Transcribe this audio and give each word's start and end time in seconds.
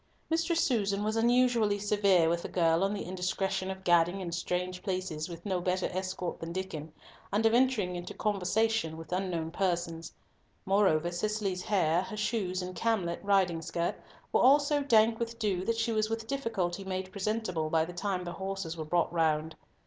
Mistress 0.31 0.61
Susan 0.61 1.03
was 1.03 1.15
unusually 1.15 1.77
severe 1.77 2.27
with 2.27 2.41
the 2.41 2.49
girl 2.49 2.83
on 2.83 2.91
the 2.91 3.03
indiscretion 3.05 3.69
of 3.69 3.83
gadding 3.83 4.19
in 4.19 4.31
strange 4.31 4.81
places 4.81 5.29
with 5.29 5.45
no 5.45 5.61
better 5.61 5.85
escort 5.91 6.39
than 6.39 6.51
Diccon, 6.51 6.91
and 7.31 7.45
of 7.45 7.53
entering 7.53 7.95
into 7.95 8.15
conversation 8.15 8.97
with 8.97 9.11
unknown 9.11 9.51
persons. 9.51 10.11
Moreover, 10.65 11.11
Cicely's 11.11 11.61
hair, 11.61 12.01
her 12.01 12.17
shoes, 12.17 12.63
and 12.63 12.75
camlet 12.75 13.19
riding 13.21 13.61
skirt 13.61 13.93
were 14.33 14.41
all 14.41 14.57
so 14.59 14.81
dank 14.81 15.19
with 15.19 15.37
dew 15.37 15.63
that 15.65 15.77
she 15.77 15.91
was 15.91 16.09
with 16.09 16.25
difficulty 16.25 16.83
made 16.83 17.11
presentable 17.11 17.69
by 17.69 17.85
the 17.85 17.93
time 17.93 18.23
the 18.23 18.31
horses 18.33 18.75
were 18.75 18.85
brought 18.85 19.13
round. 19.13 19.55